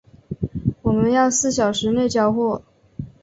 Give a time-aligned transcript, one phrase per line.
[0.81, 2.63] 我们要四小时内交货